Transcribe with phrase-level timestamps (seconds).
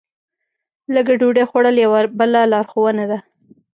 [0.93, 3.17] لږه ډوډۍ خوړل یوه بله لارښوونه ده.